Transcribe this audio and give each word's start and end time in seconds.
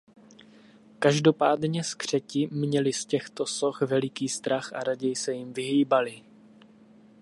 Každopádně 0.99 1.83
skřeti 1.83 2.47
měli 2.51 2.93
z 2.93 3.05
těchto 3.05 3.45
soch 3.45 3.81
veliký 3.81 4.29
strach 4.29 4.73
a 4.73 4.79
raději 4.83 5.15
se 5.15 5.33
jim 5.33 5.53
vyhýbali. 5.53 6.21